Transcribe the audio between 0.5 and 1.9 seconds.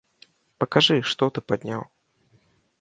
Пакажы, што ты падняў!